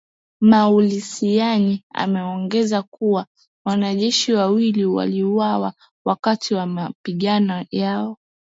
[0.41, 3.25] Mualushayi ameongeza kuwa,
[3.65, 5.73] wanajeshi wawili waliuawa
[6.05, 8.17] wakati wa mapigano hayo